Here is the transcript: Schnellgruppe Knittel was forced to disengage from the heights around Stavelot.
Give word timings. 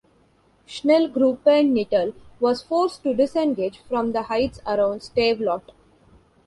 Schnellgruppe 0.67 1.61
Knittel 1.63 2.15
was 2.39 2.63
forced 2.63 3.03
to 3.03 3.13
disengage 3.13 3.77
from 3.81 4.13
the 4.13 4.23
heights 4.23 4.59
around 4.65 5.01
Stavelot. 5.01 5.61